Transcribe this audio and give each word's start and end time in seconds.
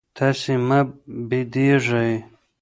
تاسي 0.17 0.53
مه 0.67 0.79
بېدېږئ. 1.29 2.11